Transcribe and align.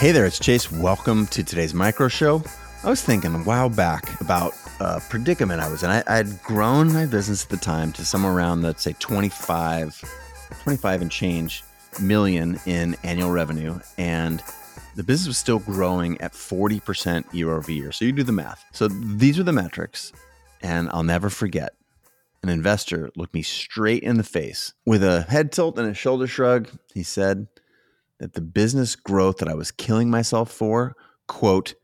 Hey 0.00 0.12
there, 0.12 0.24
it's 0.24 0.38
Chase. 0.38 0.72
Welcome 0.72 1.26
to 1.26 1.44
today's 1.44 1.74
micro 1.74 2.08
show. 2.08 2.42
I 2.82 2.88
was 2.88 3.02
thinking 3.02 3.34
a 3.34 3.38
while 3.40 3.68
back 3.68 4.18
about 4.22 4.54
a 4.80 4.98
predicament 4.98 5.60
I 5.60 5.68
was 5.68 5.82
in. 5.82 5.90
I, 5.90 6.02
I'd 6.06 6.42
grown 6.42 6.90
my 6.90 7.04
business 7.04 7.44
at 7.44 7.50
the 7.50 7.58
time 7.58 7.92
to 7.92 8.04
somewhere 8.06 8.32
around, 8.32 8.62
let's 8.62 8.82
say, 8.82 8.94
25, 8.98 10.02
25 10.62 11.02
and 11.02 11.10
change 11.10 11.62
million 12.00 12.58
in 12.64 12.96
annual 13.04 13.30
revenue. 13.30 13.78
And 13.98 14.42
the 14.96 15.04
business 15.04 15.26
was 15.26 15.36
still 15.36 15.58
growing 15.58 16.18
at 16.22 16.32
40% 16.32 17.34
year 17.34 17.52
over 17.52 17.70
year. 17.70 17.92
So 17.92 18.06
you 18.06 18.12
do 18.12 18.22
the 18.22 18.32
math. 18.32 18.64
So 18.72 18.88
these 18.88 19.38
are 19.38 19.44
the 19.44 19.52
metrics. 19.52 20.14
And 20.62 20.88
I'll 20.94 21.02
never 21.02 21.28
forget 21.28 21.74
an 22.42 22.48
investor 22.48 23.10
looked 23.16 23.34
me 23.34 23.42
straight 23.42 24.02
in 24.02 24.16
the 24.16 24.24
face 24.24 24.72
with 24.86 25.04
a 25.04 25.22
head 25.28 25.52
tilt 25.52 25.78
and 25.78 25.90
a 25.90 25.92
shoulder 25.92 26.26
shrug. 26.26 26.70
He 26.94 27.02
said 27.02 27.48
that 28.20 28.34
the 28.34 28.40
business 28.42 28.94
growth 28.94 29.38
that 29.38 29.48
I 29.48 29.54
was 29.54 29.70
killing 29.72 30.10
myself 30.10 30.52
for, 30.52 30.94
quote, 31.26 31.74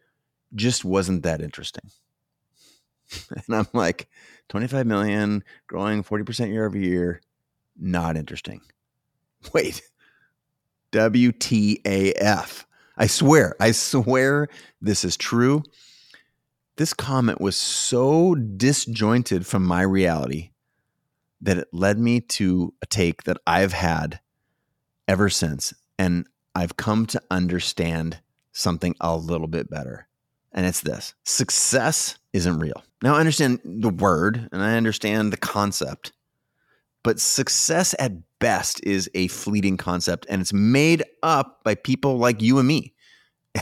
just 0.54 0.84
wasn't 0.84 1.22
that 1.22 1.40
interesting. 1.40 1.90
and 3.30 3.56
I'm 3.56 3.66
like, 3.72 4.08
25 4.50 4.86
million, 4.86 5.42
growing 5.66 6.04
40% 6.04 6.48
year 6.52 6.66
over 6.66 6.78
year, 6.78 7.22
not 7.76 8.16
interesting. 8.16 8.60
Wait, 9.54 9.82
WTAF. 10.92 12.64
I 12.98 13.06
swear, 13.06 13.54
I 13.58 13.72
swear 13.72 14.48
this 14.80 15.04
is 15.04 15.16
true. 15.16 15.62
This 16.76 16.92
comment 16.92 17.40
was 17.40 17.56
so 17.56 18.34
disjointed 18.34 19.46
from 19.46 19.64
my 19.64 19.82
reality 19.82 20.50
that 21.40 21.56
it 21.56 21.68
led 21.72 21.98
me 21.98 22.20
to 22.20 22.74
a 22.82 22.86
take 22.86 23.24
that 23.24 23.38
I've 23.46 23.72
had 23.72 24.20
ever 25.08 25.30
since. 25.30 25.72
And 25.98 26.26
I've 26.54 26.76
come 26.76 27.06
to 27.06 27.22
understand 27.30 28.20
something 28.52 28.94
a 29.00 29.16
little 29.16 29.46
bit 29.46 29.70
better. 29.70 30.08
And 30.52 30.64
it's 30.64 30.80
this 30.80 31.14
success 31.24 32.18
isn't 32.32 32.58
real. 32.58 32.82
Now, 33.02 33.16
I 33.16 33.20
understand 33.20 33.60
the 33.64 33.90
word 33.90 34.48
and 34.52 34.62
I 34.62 34.76
understand 34.76 35.32
the 35.32 35.36
concept, 35.36 36.12
but 37.02 37.20
success 37.20 37.94
at 37.98 38.12
best 38.38 38.82
is 38.84 39.10
a 39.14 39.28
fleeting 39.28 39.76
concept 39.76 40.26
and 40.28 40.40
it's 40.40 40.52
made 40.52 41.04
up 41.22 41.62
by 41.62 41.74
people 41.74 42.16
like 42.18 42.42
you 42.42 42.58
and 42.58 42.68
me. 42.68 42.94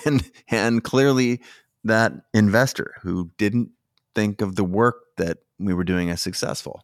And, 0.05 0.29
and 0.49 0.83
clearly, 0.83 1.41
that 1.85 2.13
investor 2.33 2.95
who 3.03 3.31
didn't 3.39 3.71
think 4.15 4.41
of 4.41 4.57
the 4.57 4.65
work 4.65 4.97
that 5.19 5.39
we 5.61 5.73
were 5.73 5.85
doing 5.85 6.11
as 6.11 6.21
successful, 6.21 6.83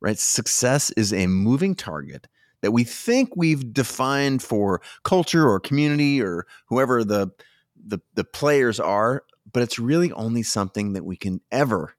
right? 0.00 0.16
Success 0.16 0.90
is 0.90 1.12
a 1.12 1.26
moving 1.26 1.74
target 1.74 2.28
that 2.62 2.72
we 2.72 2.84
think 2.84 3.36
we've 3.36 3.72
defined 3.72 4.42
for 4.42 4.82
culture 5.04 5.48
or 5.48 5.60
community 5.60 6.22
or 6.22 6.46
whoever 6.66 7.04
the, 7.04 7.30
the, 7.76 7.98
the 8.14 8.24
players 8.24 8.78
are, 8.78 9.24
but 9.52 9.62
it's 9.62 9.78
really 9.78 10.12
only 10.12 10.42
something 10.42 10.92
that 10.92 11.04
we 11.04 11.16
can 11.16 11.40
ever 11.50 11.94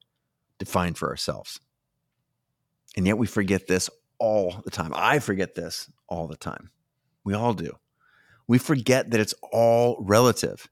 define 0.60 0.94
for 0.94 1.10
ourselves. 1.10 1.60
And 2.96 3.08
yet 3.08 3.18
we 3.18 3.28
forget 3.28 3.68
this 3.68 3.90
all 4.20 4.62
the 4.64 4.72
time. 4.72 4.92
I 4.96 5.20
forget 5.20 5.56
this 5.56 5.90
all 6.08 6.28
the 6.28 6.38
time. 6.38 6.70
We 7.24 7.34
all 7.34 7.54
do. 7.54 7.78
We 8.48 8.58
forget 8.58 9.12
that 9.12 9.20
it's 9.20 9.34
all 9.52 9.98
relative 10.02 10.68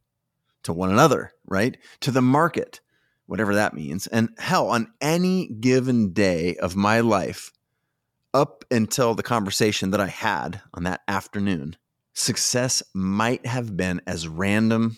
to 0.64 0.74
one 0.74 0.92
another, 0.92 1.32
right? 1.46 1.78
To 2.02 2.12
the 2.12 2.22
market, 2.22 2.82
whatever 3.26 3.56
that 3.56 3.74
means. 3.74 4.08
And 4.08 4.30
hell, 4.38 4.70
on 4.70 4.92
any 5.02 5.48
given 5.48 6.12
day 6.14 6.56
of 6.58 6.76
my 6.76 7.00
life, 7.00 7.52
up 8.34 8.64
until 8.72 9.16
the 9.16 9.24
conversation 9.24 9.92
that 9.92 10.02
I 10.02 10.08
had 10.08 10.62
on 10.74 10.84
that 10.84 11.02
afternoon, 11.08 11.76
success 12.14 12.84
might 12.94 13.46
have 13.46 13.76
been 13.76 14.02
as 14.06 14.28
random 14.28 14.98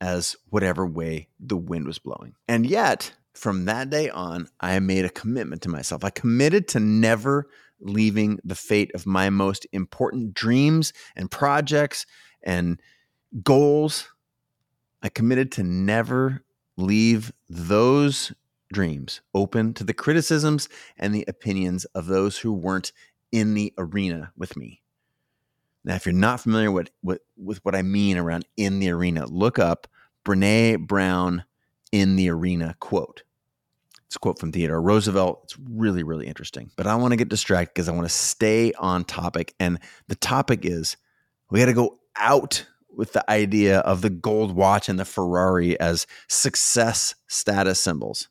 as 0.00 0.36
whatever 0.50 0.86
way 0.86 1.28
the 1.40 1.56
wind 1.56 1.86
was 1.86 1.98
blowing. 1.98 2.34
And 2.48 2.66
yet, 2.66 3.12
from 3.34 3.66
that 3.66 3.90
day 3.90 4.08
on, 4.10 4.48
I 4.60 4.78
made 4.78 5.04
a 5.04 5.10
commitment 5.10 5.62
to 5.62 5.68
myself. 5.68 6.04
I 6.04 6.10
committed 6.10 6.68
to 6.68 6.80
never 6.80 7.48
leaving 7.80 8.38
the 8.44 8.54
fate 8.54 8.90
of 8.94 9.06
my 9.06 9.30
most 9.30 9.66
important 9.72 10.34
dreams 10.34 10.92
and 11.14 11.30
projects 11.30 12.06
and 12.42 12.80
goals. 13.42 14.08
I 15.02 15.08
committed 15.08 15.52
to 15.52 15.62
never 15.62 16.42
leave 16.76 17.32
those 17.48 18.32
dreams 18.76 19.22
open 19.32 19.72
to 19.72 19.84
the 19.84 19.94
criticisms 19.94 20.68
and 20.98 21.14
the 21.14 21.24
opinions 21.26 21.86
of 21.86 22.04
those 22.04 22.36
who 22.36 22.52
weren't 22.52 22.92
in 23.32 23.54
the 23.54 23.72
arena 23.78 24.32
with 24.36 24.54
me. 24.54 24.82
Now, 25.82 25.94
if 25.94 26.04
you're 26.04 26.12
not 26.12 26.40
familiar 26.40 26.70
with, 26.70 26.90
with, 27.02 27.20
with 27.38 27.64
what 27.64 27.74
I 27.74 27.80
mean 27.80 28.18
around 28.18 28.44
in 28.58 28.78
the 28.78 28.90
arena, 28.90 29.24
look 29.24 29.58
up 29.58 29.88
Brene 30.26 30.86
Brown 30.86 31.44
in 31.90 32.16
the 32.16 32.28
arena 32.28 32.76
quote. 32.78 33.22
It's 34.04 34.16
a 34.16 34.18
quote 34.18 34.38
from 34.38 34.52
Theodore 34.52 34.82
Roosevelt. 34.82 35.40
It's 35.44 35.58
really, 35.58 36.02
really 36.02 36.26
interesting. 36.26 36.70
But 36.76 36.86
I 36.86 36.96
want 36.96 37.12
to 37.12 37.16
get 37.16 37.30
distracted 37.30 37.72
because 37.72 37.88
I 37.88 37.92
want 37.92 38.06
to 38.06 38.14
stay 38.14 38.74
on 38.74 39.04
topic. 39.04 39.54
And 39.58 39.78
the 40.08 40.16
topic 40.16 40.66
is 40.66 40.98
we 41.50 41.60
got 41.60 41.66
to 41.66 41.72
go 41.72 41.98
out 42.14 42.66
with 42.94 43.14
the 43.14 43.30
idea 43.30 43.78
of 43.80 44.02
the 44.02 44.10
gold 44.10 44.54
watch 44.54 44.90
and 44.90 44.98
the 44.98 45.06
Ferrari 45.06 45.80
as 45.80 46.06
success 46.28 47.14
status 47.26 47.80
symbols, 47.80 48.28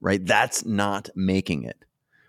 right? 0.00 0.24
That's 0.24 0.64
not 0.64 1.08
making 1.14 1.64
it. 1.64 1.84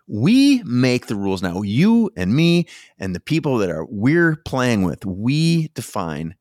We 0.07 0.61
make 0.63 1.07
the 1.07 1.15
rules 1.15 1.41
now. 1.41 1.61
You 1.61 2.11
and 2.17 2.35
me 2.35 2.67
and 2.99 3.15
the 3.15 3.19
people 3.19 3.57
that 3.59 3.69
are 3.69 3.85
we're 3.85 4.35
playing 4.35 4.83
with, 4.83 5.05
we 5.05 5.69
define 5.69 6.35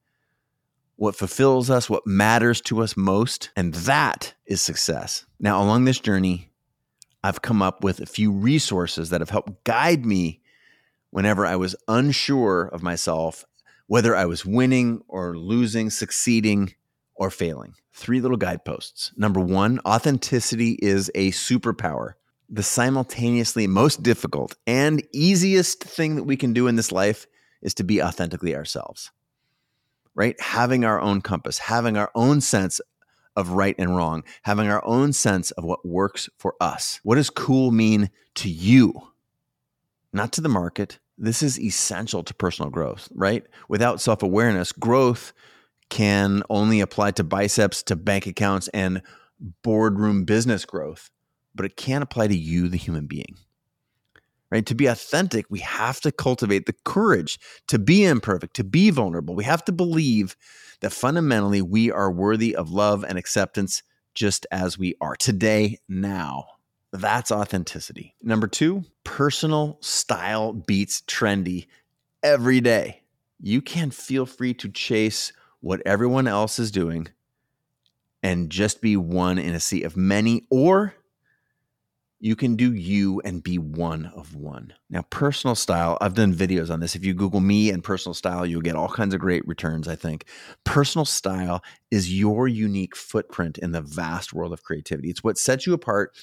what 0.97 1.15
fulfills 1.17 1.71
us, 1.71 1.89
what 1.89 2.07
matters 2.07 2.61
to 2.61 2.83
us 2.83 2.97
most, 2.97 3.51
and 3.57 3.73
that 3.73 4.35
is 4.45 4.61
success. 4.61 5.25
Now, 5.39 5.63
along 5.63 5.85
this 5.85 6.01
journey, 6.01 6.51
I've 7.23 7.43
come 7.43 7.63
up 7.63 7.85
with 7.85 8.01
a 8.01 8.07
few 8.07 8.33
resources 8.33 9.11
that 9.11 9.21
have 9.21 9.31
helped 9.31 9.65
guide 9.65 10.05
me 10.05 10.41
whenever 11.11 11.47
I 11.47 11.57
was 11.57 11.77
unsure 11.89 12.69
of 12.73 12.83
myself, 12.83 13.45
whether 13.87 14.15
I 14.17 14.27
was 14.27 14.45
winning 14.45 15.03
or 15.09 15.37
losing, 15.37 15.91
succeeding 15.91 16.75
or 17.21 17.31
failing. 17.31 17.75
Three 17.93 18.21
little 18.21 18.37
guideposts. 18.37 19.13
Number 19.17 19.39
one, 19.39 19.79
authenticity 19.87 20.77
is 20.83 21.09
a 21.15 21.31
superpower. 21.31 22.15
The 22.49 22.65
simultaneously 22.65 23.69
most 23.69 24.03
difficult 24.03 24.57
and 24.67 25.05
easiest 25.13 25.85
thing 25.85 26.17
that 26.17 26.25
we 26.25 26.37
can 26.37 26.53
do 26.53 26.67
in 26.67 26.75
this 26.75 26.91
life 26.91 27.29
is 27.63 27.75
to 27.75 27.85
be 27.85 28.03
authentically 28.03 28.57
ourselves 28.57 29.13
right? 30.15 30.39
Having 30.41 30.85
our 30.85 31.01
own 31.01 31.21
compass, 31.21 31.59
having 31.59 31.97
our 31.97 32.11
own 32.15 32.41
sense 32.41 32.81
of 33.37 33.51
right 33.51 33.75
and 33.79 33.97
wrong, 33.97 34.25
having 34.43 34.69
our 34.69 34.85
own 34.85 35.13
sense 35.13 35.51
of 35.53 35.65
what 35.65 35.87
works 35.87 36.29
for 36.37 36.55
us. 36.61 37.01
What 37.03 37.15
does 37.15 37.31
cool 37.31 37.71
mean 37.71 38.11
to 38.37 38.51
you? 38.51 38.93
Not 40.13 40.33
to 40.33 40.41
the 40.41 40.49
market. 40.49 40.99
This 41.17 41.43
is 41.43 41.61
essential 41.61 42.23
to 42.25 42.35
personal 42.35 42.71
growth, 42.71 43.09
right? 43.15 43.45
Without 43.69 44.01
self 44.01 44.23
awareness, 44.23 44.73
growth 44.73 45.33
can 45.91 46.43
only 46.49 46.81
apply 46.81 47.11
to 47.13 47.25
biceps, 47.25 47.83
to 47.85 47.97
bank 47.97 48.27
accounts, 48.27 48.69
and 48.69 49.03
boardroom 49.63 50.25
business 50.25 50.65
growth, 50.65 51.11
but 51.55 51.67
it 51.67 51.77
can't 51.77 52.03
apply 52.03 52.29
to 52.29 52.37
you, 52.37 52.69
the 52.69 52.77
human 52.77 53.07
being 53.07 53.37
right? 54.51 54.67
To 54.67 54.75
be 54.75 54.87
authentic, 54.87 55.47
we 55.49 55.61
have 55.61 56.01
to 56.01 56.13
cultivate 56.13 56.67
the 56.67 56.75
courage 56.85 57.39
to 57.69 57.79
be 57.79 58.05
imperfect, 58.05 58.55
to 58.57 58.65
be 58.65 58.91
vulnerable. 58.91 59.35
We 59.35 59.45
have 59.45 59.65
to 59.67 59.73
believe 59.73 60.37
that 60.81 60.93
fundamentally 60.93 61.63
we 61.63 61.91
are 61.91 62.11
worthy 62.11 62.55
of 62.57 62.71
love 62.71 63.05
and 63.05 63.19
acceptance 63.19 63.83
just 64.15 64.47
as 64.51 64.79
we 64.79 64.95
are 65.01 65.15
today, 65.15 65.79
now. 65.89 66.47
That's 66.93 67.31
authenticity. 67.31 68.17
Number 68.23 68.49
two, 68.49 68.85
personal 69.05 69.79
style 69.81 70.53
beats 70.53 71.03
trendy 71.03 71.67
every 72.23 72.61
day. 72.61 73.03
You 73.39 73.63
can 73.63 73.93
feel 73.93 74.27
free 74.27 74.53
to 74.55 74.69
chase 74.69 75.33
what 75.61 75.83
everyone 75.85 76.27
else 76.27 76.59
is 76.59 76.71
doing 76.71 77.09
and 78.23 78.51
just 78.51 78.81
be 78.81 78.97
one 78.97 79.39
in 79.39 79.55
a 79.55 79.61
sea 79.61 79.83
of 79.83 79.97
many, 79.97 80.47
or 80.51 80.95
you 82.23 82.37
can 82.37 82.55
do 82.55 82.75
you 82.75 83.21
and 83.25 83.43
be 83.43 83.57
one 83.57 84.13
of 84.15 84.35
one. 84.35 84.75
Now, 84.91 85.03
personal 85.09 85.55
style, 85.55 85.97
I've 86.03 86.15
done 86.15 86.35
videos 86.35 86.71
on 86.71 86.81
this. 86.81 86.95
If 86.95 87.03
you 87.03 87.15
Google 87.15 87.41
me 87.41 87.71
and 87.71 87.83
personal 87.83 88.13
style, 88.13 88.45
you'll 88.45 88.61
get 88.61 88.77
all 88.77 88.91
kinds 88.91 89.15
of 89.15 89.21
great 89.21 89.47
returns, 89.49 89.89
I 89.89 89.97
think. 89.97 90.27
Personal 90.65 91.07
style 91.07 91.63
is 91.91 92.13
your 92.13 92.47
unique 92.47 92.95
footprint 92.95 93.57
in 93.57 93.73
the 93.73 93.81
vast 93.81 94.35
world 94.35 94.53
of 94.53 94.63
creativity. 94.65 95.09
It's 95.09 95.25
what 95.25 95.39
sets 95.39 95.67
you 95.67 95.73
apart 95.73 96.15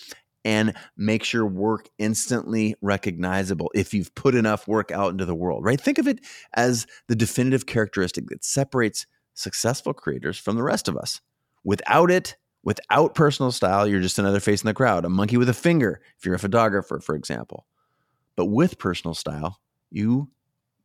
and 0.45 0.75
makes 0.95 1.34
your 1.34 1.48
work 1.48 1.89
instantly 1.98 2.75
recognizable 2.81 3.72
if 3.74 3.92
you've 3.92 4.13
put 4.13 4.36
enough 4.36 4.68
work 4.68 4.92
out 4.92 5.12
into 5.12 5.25
the 5.25 5.36
world, 5.36 5.66
right? 5.66 5.81
Think 5.81 5.98
of 5.98 6.07
it 6.07 6.19
as 6.54 6.86
the 7.07 7.16
definitive 7.16 7.66
characteristic 7.66 8.28
that 8.28 8.45
separates 8.45 9.07
successful 9.38 9.94
creators 9.94 10.38
from 10.38 10.56
the 10.56 10.63
rest 10.63 10.88
of 10.88 10.98
us. 10.98 11.22
Without 11.63 12.12
it, 12.12 12.36
Without 12.63 13.16
personal 13.16 13.54
style, 13.54 13.88
you're 13.88 14.01
just 14.01 14.19
another 14.19 14.42
face 14.42 14.62
in 14.62 14.68
the 14.68 14.74
crowd, 14.74 15.06
a 15.06 15.10
monkey 15.10 15.38
with 15.38 15.48
a 15.48 15.54
finger, 15.54 16.01
if 16.18 16.25
you're 16.25 16.36
a 16.36 16.39
photographer, 16.39 17.00
for 17.00 17.16
example. 17.16 17.66
But 18.36 18.48
with 18.48 18.78
personal 18.78 19.13
style, 19.13 19.62
you 19.89 20.30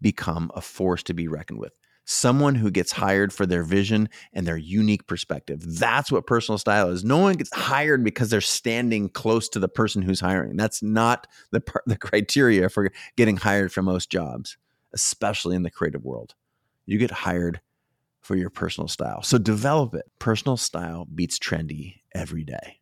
become 0.00 0.52
a 0.54 0.60
force 0.60 1.02
to 1.04 1.14
be 1.14 1.26
reckoned 1.26 1.58
with. 1.58 1.72
someone 2.04 2.54
who 2.54 2.70
gets 2.70 2.92
hired 2.92 3.32
for 3.32 3.46
their 3.46 3.62
vision 3.62 4.08
and 4.32 4.46
their 4.46 4.56
unique 4.56 5.06
perspective. 5.06 5.60
That's 5.78 6.10
what 6.10 6.26
personal 6.26 6.58
style 6.58 6.90
is. 6.90 7.04
No 7.04 7.18
one 7.18 7.34
gets 7.34 7.54
hired 7.54 8.02
because 8.02 8.30
they're 8.30 8.40
standing 8.40 9.08
close 9.08 9.48
to 9.50 9.58
the 9.60 9.68
person 9.68 10.02
who's 10.02 10.20
hiring. 10.20 10.56
That's 10.56 10.82
not 10.82 11.26
the, 11.52 11.62
the 11.86 11.96
criteria 11.96 12.68
for 12.68 12.90
getting 13.16 13.36
hired 13.36 13.72
for 13.72 13.82
most 13.82 14.10
jobs, 14.10 14.56
especially 14.92 15.54
in 15.56 15.62
the 15.62 15.70
creative 15.70 16.04
world. 16.04 16.34
You 16.86 16.98
get 16.98 17.10
hired 17.10 17.60
for 18.22 18.36
your 18.36 18.50
personal 18.50 18.88
style. 18.88 19.22
So 19.22 19.38
develop 19.38 19.94
it. 19.94 20.04
Personal 20.18 20.56
style 20.56 21.06
beats 21.12 21.38
trendy 21.38 21.96
every 22.14 22.44
day. 22.44 22.80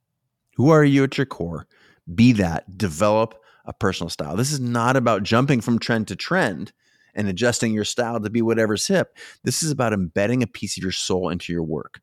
Who 0.56 0.70
are 0.70 0.84
you 0.84 1.04
at 1.04 1.16
your 1.16 1.26
core? 1.26 1.66
Be 2.14 2.32
that. 2.32 2.76
Develop 2.76 3.34
a 3.64 3.72
personal 3.72 4.10
style. 4.10 4.36
This 4.36 4.52
is 4.52 4.60
not 4.60 4.96
about 4.96 5.22
jumping 5.22 5.60
from 5.60 5.78
trend 5.78 6.08
to 6.08 6.16
trend 6.16 6.72
and 7.14 7.28
adjusting 7.28 7.72
your 7.72 7.84
style 7.84 8.20
to 8.20 8.30
be 8.30 8.42
whatever's 8.42 8.86
hip. 8.86 9.16
This 9.42 9.62
is 9.62 9.70
about 9.70 9.92
embedding 9.92 10.42
a 10.42 10.46
piece 10.46 10.76
of 10.76 10.82
your 10.82 10.92
soul 10.92 11.28
into 11.28 11.52
your 11.52 11.64
work. 11.64 12.00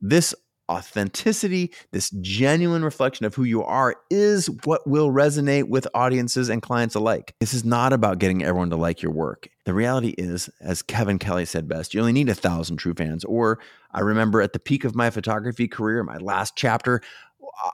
This 0.00 0.34
authenticity, 0.70 1.72
this 1.92 2.10
genuine 2.20 2.84
reflection 2.84 3.26
of 3.26 3.34
who 3.34 3.44
you 3.44 3.62
are 3.62 3.96
is 4.10 4.48
what 4.64 4.86
will 4.86 5.10
resonate 5.10 5.68
with 5.68 5.86
audiences 5.94 6.48
and 6.48 6.62
clients 6.62 6.94
alike. 6.94 7.34
This 7.40 7.52
is 7.52 7.64
not 7.64 7.92
about 7.92 8.18
getting 8.18 8.42
everyone 8.42 8.70
to 8.70 8.76
like 8.76 9.02
your 9.02 9.12
work. 9.12 9.48
The 9.64 9.74
reality 9.74 10.14
is, 10.18 10.50
as 10.60 10.82
Kevin 10.82 11.18
Kelly 11.18 11.46
said 11.46 11.68
best, 11.68 11.94
you 11.94 12.00
only 12.00 12.12
need 12.12 12.28
a 12.28 12.34
thousand 12.34 12.76
true 12.76 12.94
fans. 12.94 13.24
Or 13.24 13.58
I 13.92 14.00
remember 14.00 14.42
at 14.42 14.52
the 14.52 14.58
peak 14.58 14.84
of 14.84 14.94
my 14.94 15.10
photography 15.10 15.68
career, 15.68 16.02
my 16.02 16.18
last 16.18 16.54
chapter, 16.54 17.00
uh, 17.42 17.70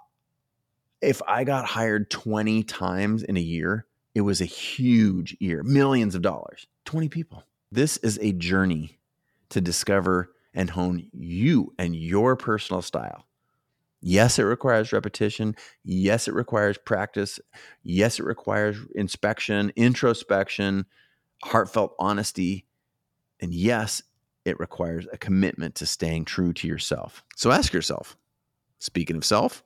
if 1.00 1.20
I 1.26 1.44
got 1.44 1.64
hired 1.64 2.10
20 2.10 2.62
times 2.62 3.22
in 3.24 3.36
a 3.36 3.40
year, 3.40 3.86
it 4.14 4.20
was 4.20 4.40
a 4.40 4.46
huge 4.46 5.36
year, 5.40 5.62
millions 5.62 6.14
of 6.14 6.22
dollars, 6.22 6.66
20 6.84 7.08
people. 7.08 7.44
This 7.72 7.96
is 7.98 8.18
a 8.22 8.32
journey 8.32 8.98
to 9.50 9.60
discover 9.60 10.32
and 10.54 10.70
hone 10.70 11.08
you 11.12 11.72
and 11.78 11.94
your 11.94 12.36
personal 12.36 12.82
style. 12.82 13.26
Yes, 14.00 14.38
it 14.38 14.44
requires 14.44 14.92
repetition. 14.92 15.54
Yes, 15.84 16.26
it 16.26 16.34
requires 16.34 16.78
practice. 16.78 17.38
Yes, 17.82 18.18
it 18.18 18.24
requires 18.24 18.78
inspection, 18.94 19.72
introspection, 19.76 20.86
heartfelt 21.42 21.94
honesty. 21.98 22.66
And 23.40 23.52
yes, 23.54 24.02
it 24.44 24.58
requires 24.60 25.06
a 25.12 25.18
commitment 25.18 25.74
to 25.76 25.86
staying 25.86 26.24
true 26.24 26.52
to 26.54 26.66
yourself. 26.68 27.24
So 27.36 27.50
ask 27.50 27.72
yourself 27.72 28.16
speaking 28.78 29.16
of 29.16 29.24
self, 29.24 29.62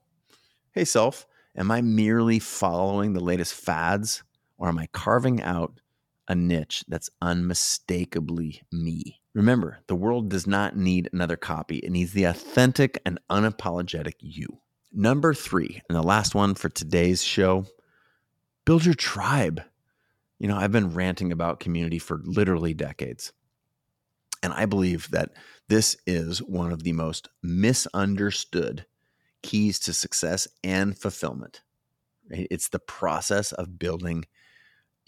hey, 0.73 0.85
self, 0.85 1.27
am 1.57 1.71
I 1.71 1.81
merely 1.81 2.39
following 2.39 3.13
the 3.13 3.21
latest 3.21 3.55
fads 3.55 4.23
or 4.59 4.69
am 4.69 4.79
I 4.79 4.89
carving 4.93 5.41
out 5.43 5.81
a 6.27 6.35
niche 6.35 6.85
that's 6.89 7.11
unmistakably 7.21 8.63
me? 8.73 9.21
Remember, 9.35 9.79
the 9.89 9.97
world 9.97 10.31
does 10.31 10.47
not 10.47 10.77
need 10.77 11.09
another 11.13 11.37
copy. 11.37 11.79
It 11.79 11.91
needs 11.91 12.13
the 12.13 12.25
authentic 12.25 13.01
and 13.05 13.19
unapologetic 13.31 14.15
you. 14.21 14.61
Number 14.93 15.35
three, 15.35 15.83
and 15.89 15.97
the 15.97 16.03
last 16.03 16.37
one 16.37 16.55
for 16.55 16.69
today's 16.69 17.23
show 17.23 17.67
build 18.65 18.85
your 18.85 18.95
tribe. 18.95 19.63
You 20.45 20.49
know, 20.49 20.59
I've 20.59 20.73
been 20.73 20.93
ranting 20.93 21.33
about 21.33 21.59
community 21.59 21.99
for 21.99 22.21
literally 22.23 22.75
decades. 22.75 23.33
And 24.43 24.53
I 24.53 24.67
believe 24.67 25.11
that 25.11 25.31
this 25.71 25.97
is 26.07 26.41
one 26.43 26.71
of 26.71 26.83
the 26.83 26.93
most 26.93 27.31
misunderstood 27.43 28.85
keys 29.43 29.79
to 29.79 29.95
success 29.95 30.47
and 30.63 30.99
fulfillment. 30.99 31.63
It's 32.29 32.69
the 32.69 32.79
process 32.79 33.53
of 33.53 33.79
building 33.79 34.27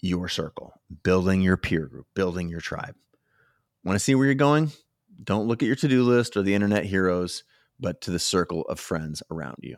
your 0.01 0.27
circle, 0.27 0.73
building 1.03 1.43
your 1.43 1.55
peer 1.55 1.85
group, 1.85 2.07
building 2.15 2.49
your 2.49 2.59
tribe. 2.59 2.95
Want 3.83 3.95
to 3.95 4.03
see 4.03 4.15
where 4.15 4.25
you're 4.25 4.33
going? 4.33 4.71
Don't 5.23 5.47
look 5.47 5.61
at 5.61 5.67
your 5.67 5.75
to 5.75 5.87
do 5.87 6.01
list 6.01 6.35
or 6.35 6.41
the 6.41 6.55
internet 6.55 6.85
heroes, 6.85 7.43
but 7.79 8.01
to 8.01 8.09
the 8.09 8.17
circle 8.17 8.63
of 8.63 8.79
friends 8.79 9.21
around 9.29 9.57
you. 9.61 9.77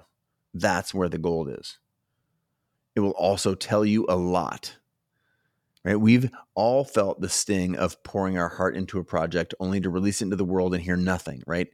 That's 0.53 0.93
where 0.93 1.09
the 1.09 1.17
gold 1.17 1.49
is. 1.49 1.79
It 2.95 3.01
will 3.01 3.11
also 3.11 3.55
tell 3.55 3.83
you 3.83 4.05
a 4.07 4.15
lot. 4.15 4.77
Right? 5.83 5.99
We've 5.99 6.29
all 6.55 6.83
felt 6.83 7.21
the 7.21 7.29
sting 7.29 7.75
of 7.75 8.03
pouring 8.03 8.37
our 8.37 8.49
heart 8.49 8.75
into 8.75 8.99
a 8.99 9.03
project 9.03 9.53
only 9.59 9.79
to 9.81 9.89
release 9.89 10.21
it 10.21 10.25
into 10.25 10.35
the 10.35 10.43
world 10.43 10.73
and 10.73 10.83
hear 10.83 10.97
nothing, 10.97 11.41
right? 11.47 11.69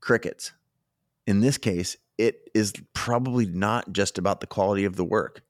Crickets. 0.00 0.52
In 1.26 1.40
this 1.40 1.56
case, 1.56 1.96
it 2.18 2.50
is 2.54 2.74
probably 2.92 3.46
not 3.46 3.92
just 3.92 4.18
about 4.18 4.40
the 4.40 4.46
quality 4.46 4.84
of 4.84 4.96
the 4.96 5.04
work 5.04 5.42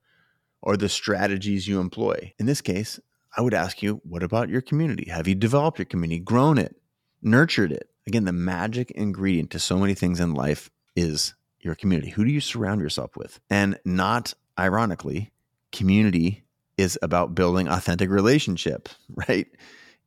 or 0.63 0.77
the 0.77 0.89
strategies 0.89 1.67
you 1.67 1.81
employ. 1.81 2.33
In 2.39 2.47
this 2.47 2.61
case, 2.61 3.01
I 3.37 3.43
would 3.43 3.55
ask 3.55 3.83
you, 3.83 4.01
what 4.05 4.23
about 4.23 4.49
your 4.49 4.61
community? 4.61 5.11
Have 5.11 5.27
you 5.27 5.35
developed 5.35 5.79
your 5.79 5.87
community, 5.87 6.21
grown 6.21 6.59
it, 6.59 6.77
nurtured 7.23 7.73
it? 7.73 7.91
Again, 8.07 8.25
the 8.25 8.33
magic 8.33 8.91
ingredient 8.93 9.51
to 9.51 9.59
so 9.59 9.79
many 9.79 9.95
things 9.95 10.21
in 10.21 10.35
life 10.35 10.71
is 10.97 11.35
your 11.61 11.75
community. 11.75 12.11
Who 12.11 12.25
do 12.25 12.31
you 12.31 12.41
surround 12.41 12.81
yourself 12.81 13.17
with? 13.17 13.41
And 13.49 13.79
not 13.85 14.35
ironically, 14.59 15.31
community 15.73 16.45
is 16.81 16.99
about 17.03 17.35
building 17.35 17.69
authentic 17.69 18.11
relationship, 18.11 18.89
right? 19.29 19.47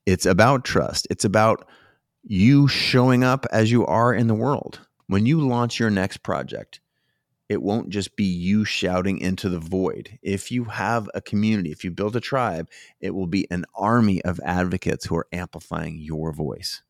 It's 0.05 0.25
about 0.25 0.65
trust. 0.65 1.07
It's 1.09 1.25
about 1.25 1.67
you 2.23 2.67
showing 2.67 3.23
up 3.23 3.45
as 3.51 3.71
you 3.71 3.85
are 3.85 4.13
in 4.13 4.27
the 4.27 4.33
world. 4.33 4.79
When 5.07 5.25
you 5.25 5.41
launch 5.47 5.79
your 5.79 5.89
next 5.89 6.17
project, 6.17 6.79
it 7.49 7.61
won't 7.61 7.89
just 7.89 8.15
be 8.15 8.23
you 8.23 8.65
shouting 8.65 9.19
into 9.19 9.49
the 9.49 9.59
void. 9.59 10.17
If 10.21 10.51
you 10.51 10.65
have 10.65 11.09
a 11.13 11.21
community, 11.21 11.71
if 11.71 11.83
you 11.83 11.91
build 11.91 12.15
a 12.15 12.21
tribe, 12.21 12.69
it 12.99 13.11
will 13.13 13.27
be 13.27 13.45
an 13.51 13.65
army 13.75 14.21
of 14.23 14.39
advocates 14.43 15.05
who 15.05 15.15
are 15.15 15.27
amplifying 15.31 15.99
your 15.99 16.31
voice. 16.31 16.81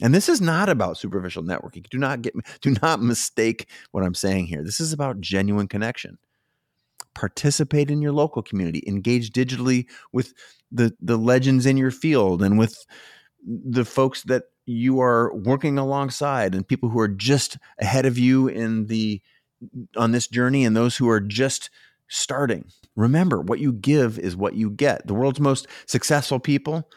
And 0.00 0.14
this 0.14 0.28
is 0.28 0.40
not 0.40 0.68
about 0.68 0.96
superficial 0.96 1.42
networking. 1.42 1.88
Do 1.90 1.98
not 1.98 2.22
get 2.22 2.34
do 2.60 2.74
not 2.82 3.02
mistake 3.02 3.68
what 3.90 4.04
I'm 4.04 4.14
saying 4.14 4.46
here. 4.46 4.62
This 4.62 4.80
is 4.80 4.92
about 4.92 5.20
genuine 5.20 5.68
connection. 5.68 6.18
Participate 7.18 7.90
in 7.90 8.00
your 8.00 8.12
local 8.12 8.42
community, 8.42 8.80
engage 8.86 9.32
digitally 9.32 9.86
with 10.12 10.34
the 10.70 10.94
the 11.00 11.16
legends 11.16 11.66
in 11.66 11.76
your 11.76 11.90
field 11.90 12.42
and 12.44 12.56
with 12.56 12.86
the 13.44 13.84
folks 13.84 14.22
that 14.22 14.44
you 14.66 15.00
are 15.00 15.34
working 15.34 15.78
alongside 15.78 16.54
and 16.54 16.68
people 16.68 16.90
who 16.90 17.00
are 17.00 17.08
just 17.08 17.58
ahead 17.80 18.06
of 18.06 18.18
you 18.18 18.46
in 18.46 18.86
the 18.86 19.20
on 19.96 20.12
this 20.12 20.28
journey 20.28 20.64
and 20.64 20.76
those 20.76 20.96
who 20.96 21.08
are 21.08 21.18
just 21.18 21.70
starting. 22.06 22.66
Remember, 22.94 23.40
what 23.40 23.58
you 23.58 23.72
give 23.72 24.20
is 24.20 24.36
what 24.36 24.54
you 24.54 24.70
get. 24.70 25.04
The 25.08 25.14
world's 25.14 25.40
most 25.40 25.66
successful 25.86 26.38
people, 26.38 26.88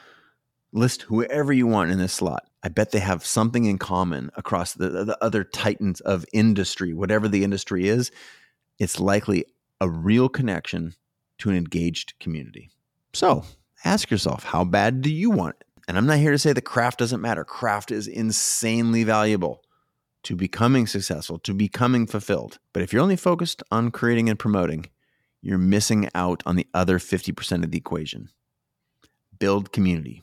list 0.71 1.01
whoever 1.01 1.51
you 1.51 1.65
want 1.65 1.89
in 1.89 1.97
this 1.97 2.13
slot. 2.13 2.43
I 2.61 2.69
bet 2.69 2.91
they 2.91 2.99
have 2.99 3.25
something 3.25 3.65
in 3.65 3.79
common 3.79 4.29
across 4.35 4.73
the, 4.73 4.89
the 4.89 5.17
other 5.19 5.43
titans 5.43 5.99
of 6.01 6.27
industry, 6.31 6.93
whatever 6.93 7.27
the 7.27 7.43
industry 7.43 7.87
is. 7.87 8.11
It's 8.77 8.99
likely 8.99 9.45
a 9.81 9.89
real 9.89 10.29
connection 10.29 10.93
to 11.39 11.49
an 11.49 11.57
engaged 11.57 12.13
community. 12.19 12.69
So 13.13 13.43
ask 13.83 14.09
yourself, 14.09 14.43
how 14.43 14.63
bad 14.63 15.01
do 15.01 15.11
you 15.11 15.31
want 15.31 15.55
it? 15.59 15.65
And 15.87 15.97
I'm 15.97 16.05
not 16.05 16.19
here 16.19 16.31
to 16.31 16.37
say 16.37 16.53
the 16.53 16.61
craft 16.61 16.99
doesn't 16.99 17.19
matter. 17.19 17.43
Craft 17.43 17.91
is 17.91 18.07
insanely 18.07 19.03
valuable 19.03 19.63
to 20.23 20.35
becoming 20.35 20.85
successful, 20.85 21.39
to 21.39 21.53
becoming 21.53 22.05
fulfilled. 22.05 22.59
But 22.73 22.83
if 22.83 22.93
you're 22.93 23.01
only 23.01 23.15
focused 23.15 23.63
on 23.71 23.89
creating 23.89 24.29
and 24.29 24.37
promoting, 24.37 24.85
you're 25.41 25.57
missing 25.57 26.07
out 26.13 26.43
on 26.45 26.55
the 26.55 26.67
other 26.75 26.99
50% 26.99 27.63
of 27.63 27.71
the 27.71 27.77
equation. 27.77 28.29
Build 29.39 29.71
community. 29.71 30.21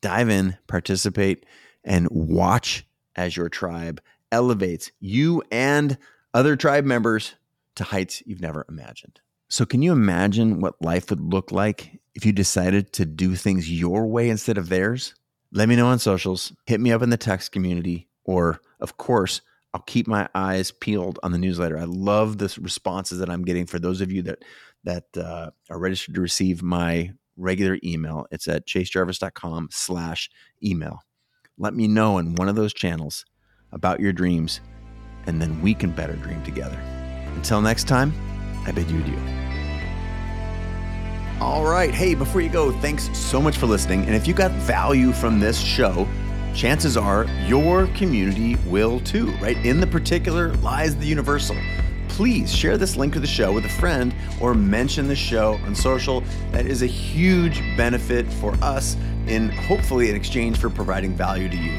Dive 0.00 0.28
in, 0.28 0.56
participate, 0.68 1.44
and 1.82 2.06
watch 2.10 2.86
as 3.16 3.36
your 3.36 3.48
tribe 3.48 4.00
elevates 4.30 4.92
you 5.00 5.42
and 5.50 5.98
other 6.32 6.54
tribe 6.54 6.84
members 6.84 7.34
to 7.76 7.84
heights 7.84 8.22
you've 8.26 8.40
never 8.40 8.64
imagined. 8.68 9.20
So, 9.48 9.64
can 9.64 9.82
you 9.82 9.92
imagine 9.92 10.60
what 10.60 10.80
life 10.82 11.10
would 11.10 11.20
look 11.20 11.52
like 11.52 12.00
if 12.14 12.26
you 12.26 12.32
decided 12.32 12.92
to 12.94 13.06
do 13.06 13.36
things 13.36 13.70
your 13.70 14.06
way 14.06 14.28
instead 14.28 14.58
of 14.58 14.68
theirs? 14.68 15.14
Let 15.52 15.68
me 15.68 15.76
know 15.76 15.86
on 15.86 16.00
socials. 16.00 16.52
Hit 16.66 16.80
me 16.80 16.92
up 16.92 17.02
in 17.02 17.10
the 17.10 17.16
text 17.16 17.52
community 17.52 18.08
or 18.26 18.60
of 18.80 18.96
course, 18.98 19.40
I'll 19.72 19.82
keep 19.82 20.06
my 20.06 20.28
eyes 20.34 20.70
peeled 20.70 21.18
on 21.22 21.32
the 21.32 21.38
newsletter. 21.38 21.78
I 21.78 21.84
love 21.84 22.38
the 22.38 22.54
responses 22.60 23.18
that 23.18 23.30
I'm 23.30 23.44
getting 23.44 23.66
for 23.66 23.78
those 23.78 24.00
of 24.00 24.12
you 24.12 24.22
that 24.22 24.44
that 24.84 25.04
uh, 25.16 25.50
are 25.68 25.78
registered 25.78 26.14
to 26.14 26.20
receive 26.20 26.62
my 26.62 27.12
regular 27.36 27.78
email. 27.82 28.26
It's 28.30 28.48
at 28.48 28.66
chasejarvis.com 28.66 29.68
slash 29.72 30.30
email. 30.62 31.00
Let 31.58 31.74
me 31.74 31.88
know 31.88 32.18
in 32.18 32.34
one 32.36 32.48
of 32.48 32.56
those 32.56 32.72
channels 32.72 33.24
about 33.72 34.00
your 34.00 34.12
dreams, 34.12 34.60
and 35.26 35.42
then 35.42 35.60
we 35.60 35.74
can 35.74 35.90
better 35.90 36.14
dream 36.14 36.42
together. 36.44 36.80
Until 37.36 37.60
next 37.60 37.84
time, 37.84 38.12
I 38.66 38.72
bid 38.72 38.90
you 38.90 38.98
adieu. 38.98 39.18
All 41.40 41.64
right. 41.64 41.94
Hey, 41.94 42.14
before 42.14 42.40
you 42.40 42.48
go, 42.48 42.72
thanks 42.80 43.16
so 43.16 43.40
much 43.40 43.58
for 43.58 43.66
listening. 43.66 44.06
And 44.06 44.14
if 44.14 44.26
you 44.26 44.34
got 44.34 44.50
value 44.52 45.12
from 45.12 45.38
this 45.38 45.60
show, 45.60 46.08
chances 46.54 46.96
are 46.96 47.26
your 47.46 47.86
community 47.88 48.56
will 48.66 49.00
too, 49.00 49.30
right? 49.42 49.56
In 49.64 49.78
the 49.78 49.86
particular 49.86 50.54
lies 50.54 50.96
the 50.96 51.06
universal. 51.06 51.56
please 52.16 52.50
share 52.50 52.78
this 52.78 52.96
link 52.96 53.12
to 53.12 53.20
the 53.20 53.26
show 53.26 53.52
with 53.52 53.66
a 53.66 53.68
friend 53.68 54.14
or 54.40 54.54
mention 54.54 55.06
the 55.06 55.14
show 55.14 55.60
on 55.66 55.74
social. 55.74 56.22
That 56.50 56.64
is 56.64 56.80
a 56.80 56.86
huge 56.86 57.60
benefit 57.76 58.26
for 58.26 58.54
us 58.62 58.96
in 59.26 59.50
hopefully 59.50 60.08
in 60.08 60.16
exchange 60.16 60.56
for 60.56 60.70
providing 60.70 61.12
value 61.12 61.50
to 61.50 61.56
you. 61.56 61.78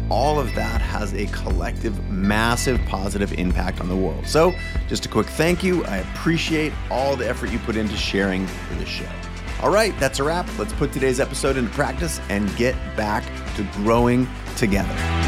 all 0.11 0.39
of 0.39 0.53
that 0.55 0.81
has 0.81 1.13
a 1.13 1.25
collective, 1.27 2.09
massive 2.09 2.79
positive 2.85 3.31
impact 3.33 3.79
on 3.79 3.87
the 3.87 3.95
world. 3.95 4.27
So, 4.27 4.53
just 4.89 5.05
a 5.05 5.09
quick 5.09 5.27
thank 5.27 5.63
you. 5.63 5.85
I 5.85 5.97
appreciate 5.97 6.73
all 6.91 7.15
the 7.15 7.27
effort 7.27 7.49
you 7.49 7.59
put 7.59 7.77
into 7.77 7.95
sharing 7.95 8.45
this 8.77 8.89
show. 8.89 9.09
All 9.61 9.71
right, 9.71 9.97
that's 9.99 10.19
a 10.19 10.23
wrap. 10.23 10.47
Let's 10.59 10.73
put 10.73 10.91
today's 10.91 11.19
episode 11.19 11.55
into 11.55 11.71
practice 11.71 12.19
and 12.29 12.53
get 12.57 12.75
back 12.97 13.23
to 13.55 13.63
growing 13.75 14.27
together. 14.57 15.20